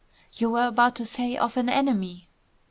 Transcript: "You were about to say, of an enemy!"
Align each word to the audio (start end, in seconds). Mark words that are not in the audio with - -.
"You 0.33 0.49
were 0.49 0.65
about 0.65 0.95
to 0.95 1.05
say, 1.05 1.37
of 1.37 1.57
an 1.57 1.69
enemy!" 1.69 2.27